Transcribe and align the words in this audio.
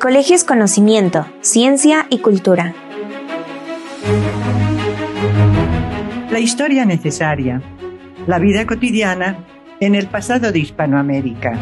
colegio 0.00 0.34
es 0.34 0.44
conocimiento, 0.44 1.26
ciencia 1.42 2.06
y 2.08 2.18
cultura. 2.20 2.74
La 6.30 6.40
historia 6.40 6.86
necesaria. 6.86 7.60
La 8.26 8.38
vida 8.38 8.66
cotidiana 8.66 9.44
en 9.78 9.94
el 9.94 10.06
pasado 10.06 10.52
de 10.52 10.58
Hispanoamérica. 10.58 11.52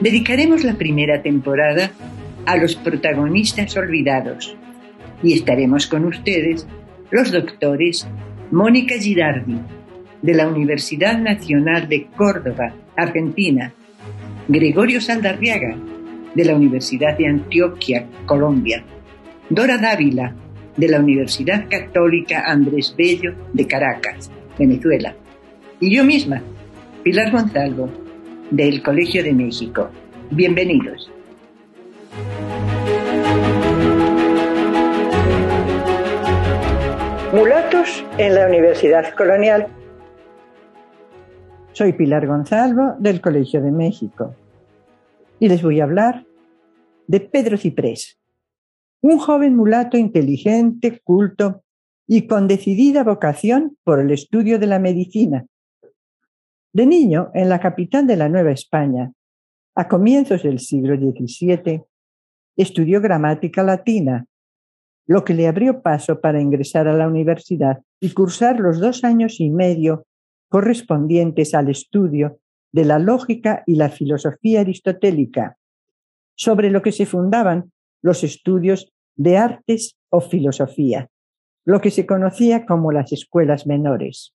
Dedicaremos 0.00 0.64
la 0.64 0.74
primera 0.74 1.22
temporada 1.22 1.90
a 2.44 2.56
los 2.56 2.76
protagonistas 2.76 3.74
olvidados 3.78 4.54
y 5.22 5.32
estaremos 5.32 5.86
con 5.86 6.04
ustedes 6.04 6.66
los 7.10 7.32
doctores 7.32 8.06
Mónica 8.50 8.96
Girardi, 8.98 9.58
de 10.20 10.34
la 10.34 10.46
Universidad 10.46 11.18
Nacional 11.18 11.88
de 11.88 12.06
Córdoba, 12.16 12.74
Argentina, 12.96 13.72
Gregorio 14.48 15.00
Saldarriaga, 15.00 15.76
de 16.34 16.44
la 16.44 16.54
Universidad 16.54 17.18
de 17.18 17.26
Antioquia, 17.26 18.06
Colombia, 18.26 18.84
Dora 19.50 19.76
Dávila, 19.76 20.34
de 20.76 20.88
la 20.88 21.00
Universidad 21.00 21.64
Católica 21.68 22.44
Andrés 22.46 22.94
Bello 22.96 23.34
de 23.52 23.66
Caracas, 23.66 24.30
Venezuela, 24.56 25.16
y 25.80 25.96
yo 25.96 26.04
misma, 26.04 26.42
Pilar 27.02 27.32
Gonzalo, 27.32 27.90
del 28.50 28.82
Colegio 28.82 29.24
de 29.24 29.32
México. 29.32 29.90
Bienvenidos. 30.30 31.10
Mulatos 37.32 38.04
en 38.16 38.34
la 38.36 38.46
Universidad 38.46 39.12
Colonial. 39.14 39.66
Soy 41.76 41.92
Pilar 41.92 42.26
Gonzalo 42.26 42.96
del 42.98 43.20
Colegio 43.20 43.60
de 43.60 43.70
México 43.70 44.34
y 45.38 45.46
les 45.46 45.62
voy 45.62 45.80
a 45.80 45.84
hablar 45.84 46.24
de 47.06 47.20
Pedro 47.20 47.58
Ciprés, 47.58 48.18
un 49.02 49.18
joven 49.18 49.54
mulato 49.54 49.98
inteligente, 49.98 51.02
culto 51.04 51.64
y 52.06 52.26
con 52.26 52.48
decidida 52.48 53.04
vocación 53.04 53.76
por 53.84 54.00
el 54.00 54.10
estudio 54.10 54.58
de 54.58 54.66
la 54.66 54.78
medicina. 54.78 55.44
De 56.72 56.86
niño, 56.86 57.30
en 57.34 57.50
la 57.50 57.60
capital 57.60 58.06
de 58.06 58.16
la 58.16 58.30
Nueva 58.30 58.52
España, 58.52 59.12
a 59.74 59.86
comienzos 59.86 60.44
del 60.44 60.60
siglo 60.60 60.96
XVII, 60.96 61.84
estudió 62.56 63.02
gramática 63.02 63.62
latina 63.62 64.24
lo 65.06 65.24
que 65.24 65.34
le 65.34 65.46
abrió 65.46 65.82
paso 65.82 66.22
para 66.22 66.40
ingresar 66.40 66.88
a 66.88 66.94
la 66.94 67.06
universidad 67.06 67.82
y 68.00 68.14
cursar 68.14 68.60
los 68.60 68.80
dos 68.80 69.04
años 69.04 69.40
y 69.40 69.50
medio 69.50 70.06
correspondientes 70.48 71.54
al 71.54 71.68
estudio 71.68 72.38
de 72.72 72.84
la 72.84 72.98
lógica 72.98 73.62
y 73.66 73.76
la 73.76 73.88
filosofía 73.88 74.60
aristotélica, 74.60 75.56
sobre 76.36 76.70
lo 76.70 76.82
que 76.82 76.92
se 76.92 77.06
fundaban 77.06 77.72
los 78.02 78.22
estudios 78.22 78.92
de 79.16 79.38
artes 79.38 79.96
o 80.10 80.20
filosofía, 80.20 81.08
lo 81.64 81.80
que 81.80 81.90
se 81.90 82.06
conocía 82.06 82.66
como 82.66 82.92
las 82.92 83.12
escuelas 83.12 83.66
menores. 83.66 84.34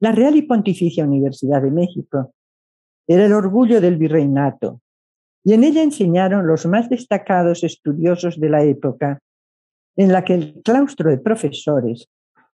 La 0.00 0.12
Real 0.12 0.36
y 0.36 0.42
Pontificia 0.42 1.04
Universidad 1.04 1.62
de 1.62 1.70
México 1.70 2.34
era 3.06 3.24
el 3.24 3.32
orgullo 3.32 3.80
del 3.80 3.96
virreinato, 3.96 4.80
y 5.44 5.54
en 5.54 5.64
ella 5.64 5.82
enseñaron 5.82 6.46
los 6.46 6.66
más 6.66 6.88
destacados 6.88 7.64
estudiosos 7.64 8.38
de 8.38 8.48
la 8.48 8.62
época 8.62 9.18
en 9.96 10.12
la 10.12 10.24
que 10.24 10.34
el 10.34 10.62
claustro 10.62 11.10
de 11.10 11.18
profesores, 11.18 12.08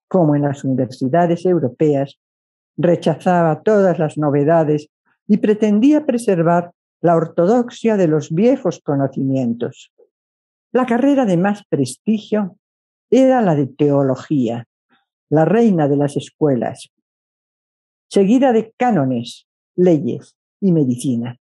como 0.07 0.35
en 0.35 0.43
las 0.43 0.63
universidades 0.63 1.45
europeas, 1.45 2.19
rechazaba 2.77 3.61
todas 3.61 3.99
las 3.99 4.17
novedades 4.17 4.89
y 5.27 5.37
pretendía 5.37 6.05
preservar 6.05 6.71
la 7.01 7.15
ortodoxia 7.15 7.97
de 7.97 8.07
los 8.07 8.31
viejos 8.31 8.81
conocimientos. 8.83 9.91
La 10.71 10.85
carrera 10.85 11.25
de 11.25 11.37
más 11.37 11.63
prestigio 11.69 12.57
era 13.09 13.41
la 13.41 13.55
de 13.55 13.67
teología, 13.67 14.65
la 15.29 15.45
reina 15.45 15.87
de 15.87 15.97
las 15.97 16.17
escuelas, 16.17 16.91
seguida 18.09 18.51
de 18.51 18.73
cánones, 18.77 19.47
leyes 19.75 20.35
y 20.61 20.71
medicina, 20.71 21.37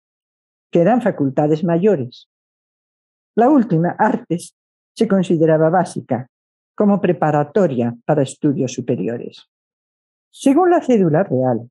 que 0.71 0.81
eran 0.81 1.01
facultades 1.01 1.63
mayores. 1.63 2.29
La 3.35 3.49
última, 3.49 3.95
artes, 3.97 4.55
se 4.95 5.07
consideraba 5.07 5.69
básica, 5.69 6.27
como 6.75 7.01
preparatoria 7.01 7.95
para 8.05 8.23
estudios 8.23 8.73
superiores. 8.73 9.49
Según 10.31 10.69
la 10.69 10.81
cédula 10.81 11.23
real, 11.23 11.69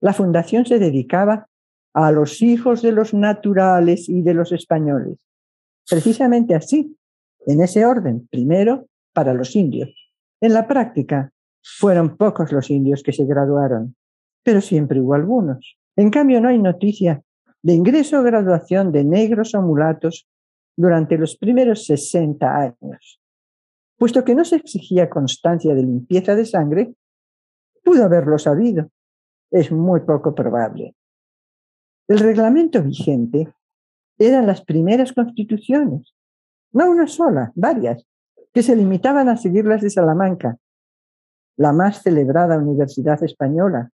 la 0.00 0.12
fundación 0.12 0.66
se 0.66 0.78
dedicaba 0.78 1.48
a 1.94 2.12
los 2.12 2.42
hijos 2.42 2.82
de 2.82 2.92
los 2.92 3.14
naturales 3.14 4.08
y 4.08 4.22
de 4.22 4.34
los 4.34 4.52
españoles. 4.52 5.18
Precisamente 5.88 6.54
así, 6.54 6.96
en 7.46 7.60
ese 7.62 7.86
orden, 7.86 8.28
primero 8.30 8.86
para 9.12 9.32
los 9.32 9.56
indios. 9.56 9.94
En 10.40 10.52
la 10.52 10.66
práctica, 10.66 11.32
fueron 11.62 12.16
pocos 12.16 12.52
los 12.52 12.70
indios 12.70 13.02
que 13.02 13.12
se 13.12 13.24
graduaron, 13.24 13.96
pero 14.42 14.60
siempre 14.60 15.00
hubo 15.00 15.14
algunos. 15.14 15.78
En 15.96 16.10
cambio, 16.10 16.40
no 16.40 16.48
hay 16.48 16.58
noticia 16.58 17.22
de 17.62 17.72
ingreso 17.72 18.20
o 18.20 18.22
graduación 18.22 18.92
de 18.92 19.02
negros 19.02 19.54
o 19.54 19.62
mulatos 19.62 20.28
durante 20.76 21.18
los 21.18 21.36
primeros 21.36 21.86
60 21.86 22.56
años. 22.56 23.20
Puesto 23.96 24.24
que 24.24 24.34
no 24.34 24.44
se 24.44 24.56
exigía 24.56 25.08
constancia 25.08 25.74
de 25.74 25.82
limpieza 25.82 26.34
de 26.36 26.44
sangre, 26.44 26.94
pudo 27.86 28.04
haberlo 28.04 28.36
sabido. 28.36 28.90
Es 29.50 29.70
muy 29.70 30.00
poco 30.00 30.34
probable. 30.34 30.96
El 32.08 32.18
reglamento 32.18 32.82
vigente 32.82 33.54
eran 34.18 34.46
las 34.46 34.64
primeras 34.64 35.12
constituciones, 35.12 36.12
no 36.72 36.90
una 36.90 37.06
sola, 37.06 37.52
varias, 37.54 38.04
que 38.52 38.64
se 38.64 38.74
limitaban 38.74 39.28
a 39.28 39.36
seguir 39.36 39.66
las 39.66 39.82
de 39.82 39.90
Salamanca, 39.90 40.56
la 41.56 41.72
más 41.72 42.02
celebrada 42.02 42.58
universidad 42.58 43.22
española, 43.22 43.90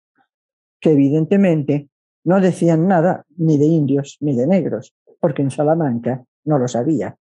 que 0.80 0.92
evidentemente 0.92 1.90
no 2.24 2.40
decían 2.40 2.88
nada 2.88 3.26
ni 3.36 3.58
de 3.58 3.66
indios 3.66 4.16
ni 4.20 4.34
de 4.34 4.46
negros, 4.46 4.94
porque 5.20 5.42
en 5.42 5.50
Salamanca 5.50 6.24
no 6.44 6.58
lo 6.58 6.66
sabía. 6.66 7.16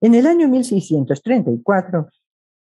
En 0.00 0.14
el 0.14 0.26
año 0.26 0.48
1634 0.48 2.08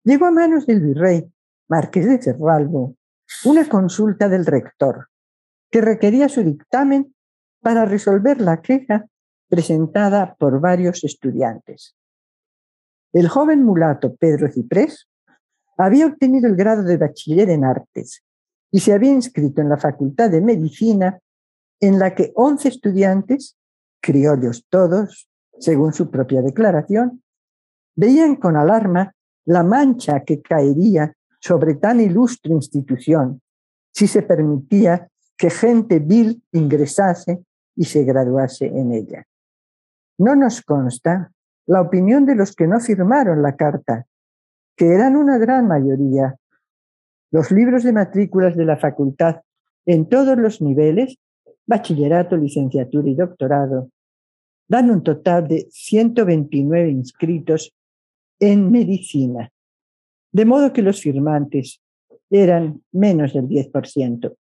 llegó 0.05 0.27
a 0.27 0.31
manos 0.31 0.67
del 0.67 0.81
virrey 0.81 1.29
Marqués 1.69 2.07
de 2.07 2.23
Cerralbo 2.23 2.97
una 3.45 3.69
consulta 3.69 4.29
del 4.29 4.47
rector 4.47 5.09
que 5.71 5.81
requería 5.81 6.29
su 6.29 6.43
dictamen 6.43 7.15
para 7.61 7.85
resolver 7.85 8.41
la 8.41 8.63
queja 8.63 9.07
presentada 9.49 10.37
por 10.39 10.61
varios 10.61 11.03
estudiantes. 11.05 11.97
El 13.13 13.29
joven 13.29 13.65
mulato 13.65 14.15
Pedro 14.15 14.51
Ciprés 14.51 15.09
había 15.77 16.07
obtenido 16.07 16.49
el 16.49 16.57
grado 16.57 16.83
de 16.83 16.97
bachiller 16.97 17.51
en 17.51 17.65
artes 17.65 18.23
y 18.71 18.81
se 18.81 18.93
había 18.93 19.11
inscrito 19.11 19.61
en 19.61 19.69
la 19.69 19.77
Facultad 19.77 20.31
de 20.31 20.41
Medicina 20.41 21.19
en 21.81 21.99
la 21.99 22.15
que 22.15 22.33
11 22.35 22.69
estudiantes 22.69 23.57
criollos 24.01 24.67
todos, 24.69 25.29
según 25.59 25.93
su 25.93 26.11
propia 26.11 26.43
declaración, 26.43 27.23
veían 27.95 28.37
con 28.37 28.57
alarma 28.57 29.15
la 29.45 29.63
mancha 29.63 30.21
que 30.21 30.41
caería 30.41 31.16
sobre 31.41 31.75
tan 31.75 32.01
ilustre 32.01 32.53
institución 32.53 33.41
si 33.93 34.07
se 34.07 34.23
permitía 34.23 35.09
que 35.37 35.51
gente 35.51 35.99
vil 35.99 36.43
ingresase 36.53 37.43
y 37.75 37.85
se 37.85 38.05
graduase 38.05 38.67
en 38.67 38.93
ella. 38.93 39.27
No 40.19 40.35
nos 40.35 40.63
consta 40.63 41.33
la 41.67 41.81
opinión 41.81 42.25
de 42.25 42.35
los 42.35 42.55
que 42.55 42.67
no 42.67 42.81
firmaron 42.81 43.43
la 43.43 43.57
carta, 43.57 44.07
que 44.77 44.93
eran 44.95 45.17
una 45.17 45.39
gran 45.39 45.67
mayoría. 45.67 46.37
Los 47.31 47.51
libros 47.51 47.83
de 47.83 47.93
matrículas 47.93 48.57
de 48.57 48.65
la 48.65 48.77
facultad 48.77 49.43
en 49.85 50.09
todos 50.09 50.39
los 50.39 50.63
niveles, 50.63 51.19
bachillerato, 51.67 52.37
licenciatura 52.37 53.09
y 53.09 53.15
doctorado, 53.15 53.91
dan 54.69 54.91
un 54.91 55.03
total 55.03 55.49
de 55.49 55.69
129 55.71 56.91
inscritos 56.91 57.75
en 58.39 58.71
medicina, 58.71 59.51
de 60.37 60.45
modo 60.45 60.75
que 60.75 60.83
los 60.83 61.01
firmantes 61.01 61.81
eran 62.29 62.83
menos 62.93 63.33
del 63.33 63.49
10%. 63.49 64.37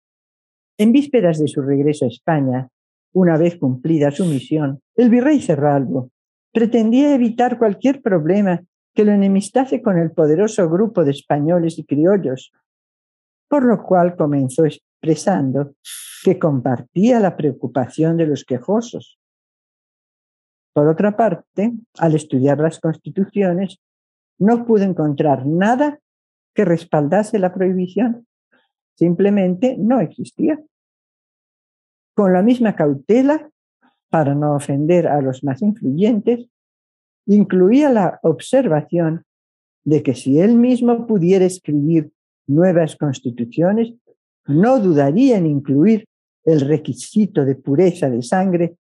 En 0.77 0.93
vísperas 0.93 1.37
de 1.37 1.49
su 1.49 1.61
regreso 1.61 2.05
a 2.05 2.07
España, 2.07 2.69
una 3.11 3.37
vez 3.37 3.57
cumplida 3.57 4.09
su 4.09 4.23
misión, 4.23 4.79
el 4.95 5.09
virrey 5.09 5.41
Cerralbo 5.41 6.09
pretendía 6.53 7.13
evitar 7.13 7.57
cualquier 7.57 8.01
problema 8.01 8.63
que 8.93 9.03
lo 9.03 9.11
enemistase 9.11 9.81
con 9.81 9.97
el 9.97 10.11
poderoso 10.11 10.69
grupo 10.69 11.03
de 11.03 11.11
españoles 11.11 11.77
y 11.77 11.83
criollos, 11.83 12.53
por 13.49 13.65
lo 13.65 13.83
cual 13.83 14.15
comenzó 14.15 14.63
expresando 14.63 15.73
que 16.23 16.39
compartía 16.39 17.19
la 17.19 17.35
preocupación 17.35 18.15
de 18.15 18.27
los 18.27 18.45
quejosos 18.45 19.19
por 20.73 20.87
otra 20.87 21.17
parte, 21.17 21.73
al 21.97 22.15
estudiar 22.15 22.59
las 22.59 22.79
constituciones, 22.79 23.81
no 24.39 24.65
pudo 24.65 24.83
encontrar 24.83 25.45
nada 25.45 25.99
que 26.53 26.65
respaldase 26.65 27.39
la 27.39 27.53
prohibición. 27.53 28.27
Simplemente 28.95 29.75
no 29.77 29.99
existía. 29.99 30.59
Con 32.15 32.33
la 32.33 32.41
misma 32.41 32.75
cautela, 32.75 33.49
para 34.09 34.35
no 34.35 34.55
ofender 34.55 35.07
a 35.07 35.21
los 35.21 35.43
más 35.43 35.61
influyentes, 35.61 36.47
incluía 37.25 37.89
la 37.89 38.19
observación 38.23 39.23
de 39.85 40.03
que 40.03 40.13
si 40.13 40.39
él 40.39 40.55
mismo 40.55 41.07
pudiera 41.07 41.45
escribir 41.45 42.11
nuevas 42.47 42.95
constituciones, 42.95 43.93
no 44.47 44.79
dudaría 44.79 45.37
en 45.37 45.45
incluir 45.45 46.05
el 46.43 46.61
requisito 46.61 47.45
de 47.45 47.55
pureza 47.55 48.09
de 48.09 48.21
sangre 48.21 48.77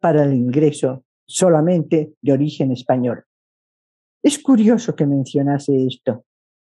para 0.00 0.24
el 0.24 0.34
ingreso 0.34 1.04
solamente 1.26 2.14
de 2.22 2.32
origen 2.32 2.72
español. 2.72 3.24
Es 4.22 4.38
curioso 4.38 4.94
que 4.94 5.06
mencionase 5.06 5.86
esto, 5.86 6.24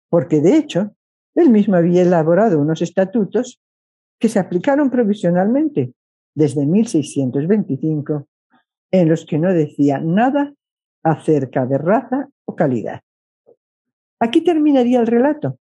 porque 0.09 0.41
de 0.41 0.57
hecho 0.57 0.95
él 1.35 1.49
mismo 1.49 1.75
había 1.75 2.01
elaborado 2.01 2.59
unos 2.59 2.81
estatutos 2.81 3.59
que 4.19 4.29
se 4.29 4.39
aplicaron 4.39 4.89
provisionalmente 4.89 5.93
desde 6.33 6.65
1625, 6.65 8.27
en 8.91 9.09
los 9.09 9.25
que 9.25 9.37
no 9.37 9.53
decía 9.53 9.99
nada 9.99 10.53
acerca 11.03 11.65
de 11.65 11.77
raza 11.77 12.29
o 12.45 12.55
calidad. 12.55 13.01
Aquí 14.19 14.41
terminaría 14.41 14.99
el 14.99 15.07
relato. 15.07 15.59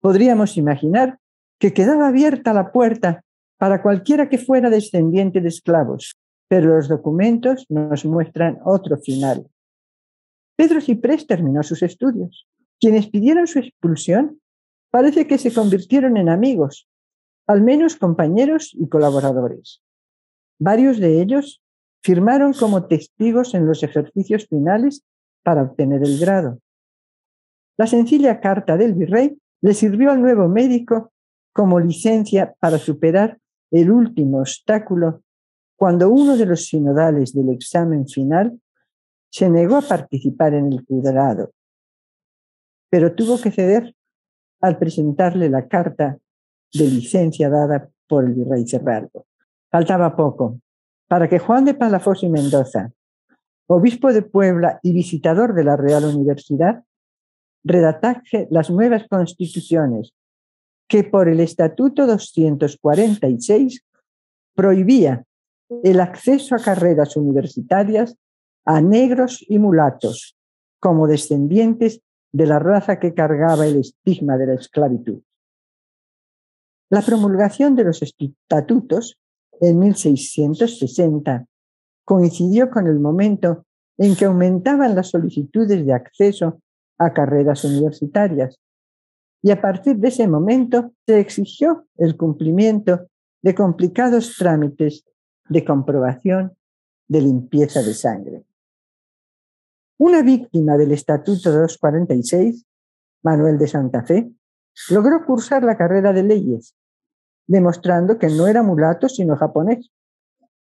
Podríamos 0.00 0.56
imaginar 0.56 1.18
que 1.58 1.72
quedaba 1.72 2.08
abierta 2.08 2.52
la 2.52 2.72
puerta 2.72 3.24
para 3.56 3.80
cualquiera 3.80 4.28
que 4.28 4.38
fuera 4.38 4.68
descendiente 4.68 5.40
de 5.40 5.48
esclavos, 5.48 6.16
pero 6.48 6.74
los 6.74 6.88
documentos 6.88 7.64
nos 7.68 8.04
muestran 8.04 8.58
otro 8.64 8.98
final. 8.98 9.46
Pedro 10.62 10.80
Ciprés 10.80 11.26
terminó 11.26 11.64
sus 11.64 11.82
estudios. 11.82 12.46
Quienes 12.78 13.08
pidieron 13.08 13.48
su 13.48 13.58
expulsión 13.58 14.40
parece 14.92 15.26
que 15.26 15.36
se 15.36 15.52
convirtieron 15.52 16.16
en 16.16 16.28
amigos, 16.28 16.88
al 17.48 17.62
menos 17.62 17.96
compañeros 17.96 18.70
y 18.72 18.88
colaboradores. 18.88 19.82
Varios 20.60 21.00
de 21.00 21.20
ellos 21.20 21.60
firmaron 22.00 22.52
como 22.52 22.86
testigos 22.86 23.54
en 23.54 23.66
los 23.66 23.82
ejercicios 23.82 24.46
finales 24.46 25.02
para 25.42 25.62
obtener 25.62 26.04
el 26.04 26.20
grado. 26.20 26.60
La 27.76 27.88
sencilla 27.88 28.38
carta 28.38 28.76
del 28.76 28.94
virrey 28.94 29.36
le 29.62 29.74
sirvió 29.74 30.12
al 30.12 30.22
nuevo 30.22 30.48
médico 30.48 31.12
como 31.52 31.80
licencia 31.80 32.54
para 32.60 32.78
superar 32.78 33.40
el 33.72 33.90
último 33.90 34.38
obstáculo 34.38 35.24
cuando 35.74 36.08
uno 36.08 36.36
de 36.36 36.46
los 36.46 36.66
sinodales 36.66 37.32
del 37.34 37.48
examen 37.48 38.06
final 38.06 38.61
se 39.32 39.48
negó 39.48 39.76
a 39.76 39.82
participar 39.82 40.52
en 40.52 40.70
el 40.72 40.84
cuidado, 40.84 41.52
pero 42.90 43.14
tuvo 43.14 43.40
que 43.40 43.50
ceder 43.50 43.94
al 44.60 44.78
presentarle 44.78 45.48
la 45.48 45.66
carta 45.68 46.18
de 46.74 46.84
licencia 46.84 47.48
dada 47.48 47.88
por 48.06 48.24
el 48.24 48.34
virrey 48.34 48.66
Cerraldo. 48.68 49.26
Faltaba 49.70 50.14
poco 50.14 50.60
para 51.08 51.28
que 51.28 51.38
Juan 51.38 51.64
de 51.64 51.72
Palafox 51.72 52.22
y 52.24 52.28
Mendoza, 52.28 52.92
obispo 53.66 54.12
de 54.12 54.20
Puebla 54.20 54.78
y 54.82 54.92
visitador 54.92 55.54
de 55.54 55.64
la 55.64 55.76
Real 55.76 56.04
Universidad, 56.04 56.84
redactase 57.64 58.48
las 58.50 58.68
nuevas 58.68 59.06
constituciones 59.08 60.12
que 60.88 61.04
por 61.04 61.30
el 61.30 61.40
Estatuto 61.40 62.06
246 62.06 63.82
prohibía 64.54 65.24
el 65.82 66.00
acceso 66.00 66.54
a 66.54 66.58
carreras 66.58 67.16
universitarias 67.16 68.18
a 68.64 68.80
negros 68.80 69.44
y 69.48 69.58
mulatos 69.58 70.36
como 70.80 71.06
descendientes 71.06 72.00
de 72.32 72.46
la 72.46 72.58
raza 72.58 72.98
que 72.98 73.14
cargaba 73.14 73.66
el 73.66 73.76
estigma 73.76 74.36
de 74.36 74.46
la 74.46 74.54
esclavitud. 74.54 75.22
La 76.90 77.02
promulgación 77.02 77.74
de 77.74 77.84
los 77.84 78.02
estatutos 78.02 79.18
en 79.60 79.78
1660 79.78 81.46
coincidió 82.04 82.70
con 82.70 82.86
el 82.86 82.98
momento 82.98 83.64
en 83.98 84.16
que 84.16 84.24
aumentaban 84.24 84.94
las 84.94 85.10
solicitudes 85.10 85.84
de 85.86 85.92
acceso 85.92 86.60
a 86.98 87.12
carreras 87.12 87.64
universitarias 87.64 88.58
y 89.42 89.50
a 89.50 89.60
partir 89.60 89.96
de 89.96 90.08
ese 90.08 90.28
momento 90.28 90.92
se 91.06 91.18
exigió 91.18 91.86
el 91.96 92.16
cumplimiento 92.16 93.08
de 93.42 93.54
complicados 93.54 94.36
trámites 94.38 95.04
de 95.48 95.64
comprobación 95.64 96.56
de 97.08 97.20
limpieza 97.20 97.82
de 97.82 97.94
sangre. 97.94 98.44
Una 100.04 100.20
víctima 100.20 100.76
del 100.76 100.90
Estatuto 100.90 101.52
246, 101.52 102.66
Manuel 103.22 103.56
de 103.56 103.68
Santa 103.68 104.02
Fe, 104.02 104.32
logró 104.90 105.24
cursar 105.24 105.62
la 105.62 105.76
carrera 105.76 106.12
de 106.12 106.24
leyes, 106.24 106.74
demostrando 107.46 108.18
que 108.18 108.26
no 108.26 108.48
era 108.48 108.64
mulato 108.64 109.08
sino 109.08 109.36
japonés, 109.36 109.92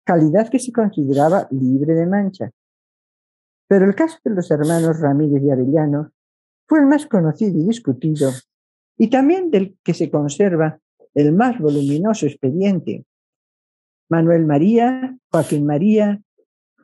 calidad 0.05 0.49
que 0.49 0.59
se 0.59 0.71
consideraba 0.71 1.47
libre 1.49 1.95
de 1.95 2.05
mancha. 2.05 2.51
Pero 3.67 3.85
el 3.85 3.95
caso 3.95 4.19
de 4.23 4.35
los 4.35 4.51
hermanos 4.51 4.99
Ramírez 4.99 5.41
y 5.41 5.49
Arellano 5.49 6.11
fue 6.67 6.81
el 6.81 6.85
más 6.85 7.07
conocido 7.07 7.59
y 7.59 7.65
discutido, 7.65 8.29
y 8.99 9.09
también 9.09 9.49
del 9.49 9.79
que 9.83 9.95
se 9.95 10.11
conserva 10.11 10.79
el 11.15 11.33
más 11.33 11.57
voluminoso 11.57 12.27
expediente. 12.27 13.03
Manuel 14.11 14.45
María, 14.45 15.17
Joaquín 15.31 15.65
María 15.65 16.21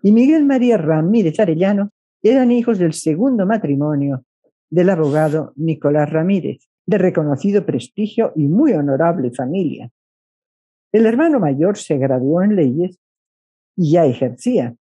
y 0.01 0.11
Miguel 0.11 0.45
María 0.45 0.77
Ramírez 0.77 1.39
Arellano 1.39 1.91
eran 2.21 2.51
hijos 2.51 2.79
del 2.79 2.93
segundo 2.93 3.45
matrimonio 3.45 4.25
del 4.69 4.89
abogado 4.89 5.53
Nicolás 5.55 6.09
Ramírez, 6.09 6.69
de 6.85 6.97
reconocido 6.97 7.65
prestigio 7.65 8.33
y 8.35 8.47
muy 8.47 8.73
honorable 8.73 9.31
familia. 9.31 9.91
El 10.91 11.05
hermano 11.05 11.39
mayor 11.39 11.77
se 11.77 11.97
graduó 11.97 12.41
en 12.41 12.55
leyes 12.55 12.99
y 13.75 13.91
ya 13.91 14.05
ejercía. 14.05 14.75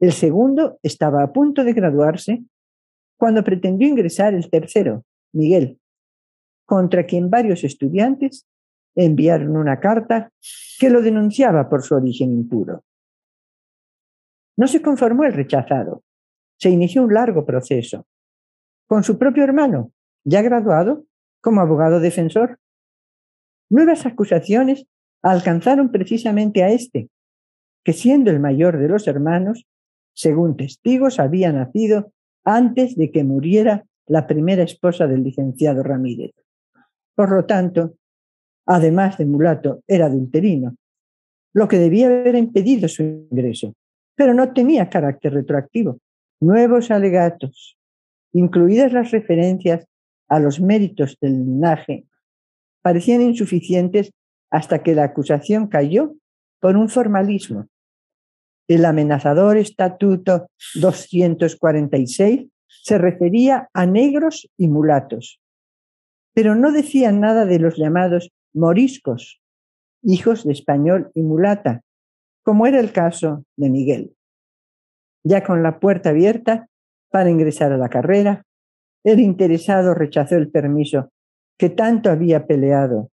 El 0.00 0.12
segundo 0.12 0.78
estaba 0.82 1.22
a 1.22 1.32
punto 1.32 1.64
de 1.64 1.72
graduarse 1.72 2.44
cuando 3.16 3.44
pretendió 3.44 3.88
ingresar 3.88 4.34
el 4.34 4.50
tercero, 4.50 5.04
Miguel, 5.32 5.78
contra 6.66 7.06
quien 7.06 7.30
varios 7.30 7.64
estudiantes 7.64 8.46
enviaron 8.96 9.56
una 9.56 9.80
carta 9.80 10.30
que 10.78 10.90
lo 10.90 11.02
denunciaba 11.02 11.68
por 11.68 11.82
su 11.82 11.94
origen 11.94 12.32
impuro. 12.32 12.84
No 14.56 14.66
se 14.66 14.82
conformó 14.82 15.24
el 15.24 15.32
rechazado. 15.32 16.02
Se 16.58 16.70
inició 16.70 17.02
un 17.02 17.14
largo 17.14 17.44
proceso 17.44 18.06
con 18.86 19.02
su 19.02 19.18
propio 19.18 19.44
hermano, 19.44 19.92
ya 20.24 20.42
graduado 20.42 21.04
como 21.40 21.60
abogado 21.60 22.00
defensor. 22.00 22.58
Nuevas 23.70 24.06
acusaciones 24.06 24.86
alcanzaron 25.22 25.90
precisamente 25.90 26.62
a 26.62 26.70
este, 26.70 27.08
que 27.82 27.92
siendo 27.92 28.30
el 28.30 28.40
mayor 28.40 28.78
de 28.78 28.88
los 28.88 29.06
hermanos, 29.06 29.66
según 30.14 30.56
testigos, 30.56 31.18
había 31.18 31.52
nacido 31.52 32.12
antes 32.44 32.96
de 32.96 33.10
que 33.10 33.24
muriera 33.24 33.84
la 34.06 34.26
primera 34.26 34.62
esposa 34.62 35.06
del 35.06 35.22
licenciado 35.22 35.82
Ramírez. 35.82 36.32
Por 37.14 37.30
lo 37.30 37.46
tanto, 37.46 37.96
además 38.66 39.18
de 39.18 39.26
mulato, 39.26 39.82
era 39.86 40.06
adulterino, 40.06 40.76
lo 41.54 41.68
que 41.68 41.78
debía 41.78 42.06
haber 42.06 42.34
impedido 42.34 42.88
su 42.88 43.02
ingreso, 43.02 43.74
pero 44.14 44.34
no 44.34 44.52
tenía 44.52 44.90
carácter 44.90 45.34
retroactivo. 45.34 45.98
Nuevos 46.44 46.90
alegatos, 46.90 47.78
incluidas 48.34 48.92
las 48.92 49.12
referencias 49.12 49.86
a 50.28 50.38
los 50.40 50.60
méritos 50.60 51.16
del 51.18 51.38
linaje, 51.38 52.04
parecían 52.82 53.22
insuficientes 53.22 54.12
hasta 54.50 54.82
que 54.82 54.94
la 54.94 55.04
acusación 55.04 55.68
cayó 55.68 56.16
por 56.60 56.76
un 56.76 56.90
formalismo. 56.90 57.68
El 58.68 58.84
amenazador 58.84 59.56
Estatuto 59.56 60.48
246 60.74 62.50
se 62.66 62.98
refería 62.98 63.70
a 63.72 63.86
negros 63.86 64.46
y 64.58 64.68
mulatos, 64.68 65.40
pero 66.34 66.54
no 66.54 66.72
decía 66.72 67.10
nada 67.10 67.46
de 67.46 67.58
los 67.58 67.78
llamados 67.78 68.32
moriscos, 68.52 69.40
hijos 70.02 70.44
de 70.44 70.52
español 70.52 71.10
y 71.14 71.22
mulata, 71.22 71.80
como 72.42 72.66
era 72.66 72.80
el 72.80 72.92
caso 72.92 73.46
de 73.56 73.70
Miguel. 73.70 74.14
Ya 75.24 75.42
con 75.42 75.62
la 75.62 75.80
puerta 75.80 76.10
abierta 76.10 76.68
para 77.10 77.30
ingresar 77.30 77.72
a 77.72 77.78
la 77.78 77.88
carrera, 77.88 78.44
el 79.04 79.20
interesado 79.20 79.94
rechazó 79.94 80.36
el 80.36 80.50
permiso 80.50 81.10
que 81.58 81.70
tanto 81.70 82.10
había 82.10 82.46
peleado, 82.46 83.10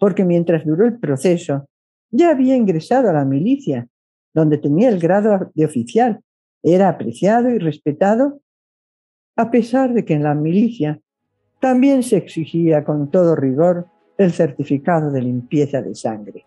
porque 0.00 0.24
mientras 0.24 0.64
duró 0.64 0.84
el 0.84 0.98
proceso, 0.98 1.68
ya 2.10 2.30
había 2.30 2.56
ingresado 2.56 3.10
a 3.10 3.12
la 3.12 3.24
milicia, 3.24 3.86
donde 4.34 4.58
tenía 4.58 4.88
el 4.88 4.98
grado 4.98 5.50
de 5.54 5.64
oficial, 5.64 6.20
era 6.62 6.88
apreciado 6.88 7.50
y 7.50 7.58
respetado, 7.58 8.40
a 9.36 9.50
pesar 9.50 9.92
de 9.92 10.04
que 10.04 10.14
en 10.14 10.22
la 10.22 10.34
milicia 10.34 11.00
también 11.60 12.02
se 12.02 12.16
exigía 12.16 12.84
con 12.84 13.10
todo 13.10 13.36
rigor 13.36 13.86
el 14.18 14.32
certificado 14.32 15.10
de 15.10 15.22
limpieza 15.22 15.82
de 15.82 15.94
sangre. 15.94 16.46